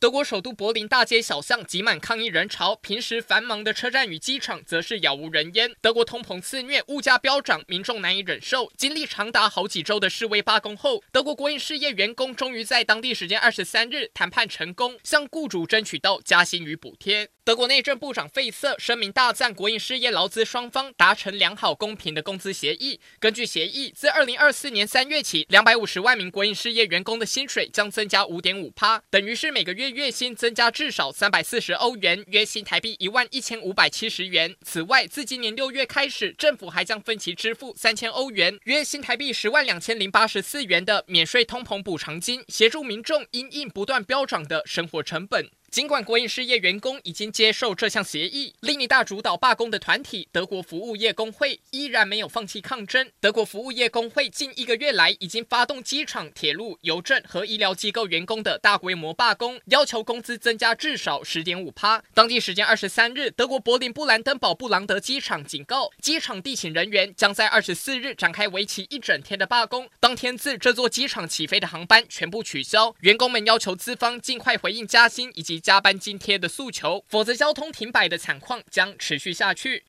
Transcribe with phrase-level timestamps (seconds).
[0.00, 5.74] 德国首都柏林大街小巷挤满抗议人潮，平时繁忙的车站与机场则是杳无人烟。
[5.82, 8.72] 德国通膨肆虐，物价飙涨，民众难以忍受。
[8.78, 17.28] 经历长达好几周的示威罢工后，德国国营事业员工终于在当地时间二十三日谈判成功，向雇主争取到加薪与补贴。
[17.44, 23.00] 德国内政部长费瑟声明大赞国营事业劳资双方达成良好公平的工资协议。
[23.18, 30.10] 根据协议，自二零二四年三月起，两百五十万名国营事业员工的薪水将增加五点五趴，等于是每个月月。
[30.10, 34.54] 薪增加至少三百四十欧元，约新台币一万一千五百七十元。
[34.62, 45.48] 此外，自今年六月开始，政府还将分期支付三千欧元，约新台币十万两千零八十四元的免税通膨补偿金，协助民众因应不断飙涨的生活成本。
[45.70, 53.08] 尽管国营事业员工已经接受这项协议，另一大主导罢工的团体德国服务业工会依然没有放弃抗争。
[53.20, 62.02] 德国服务业工会近一个月来已经发动机场、铁路、邮政和医疗机构员工的大规模罢工，要求工资增加至少十点五趴。
[62.14, 69.88] 当地时间二十三日，德国柏林布兰登堡布朗德机场警告，机场地勤人员将在二十四日展开为期一整天的罢工。
[70.00, 79.78] 当天自这座机场起飞的航班全部取消，员工们要求资方尽快回应加薪以及加班津贴的诉求，否则交通停摆的惨况将持续下去。